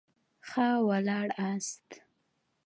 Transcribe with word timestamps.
ښه 0.47 0.67
ولاړاست. 0.87 1.85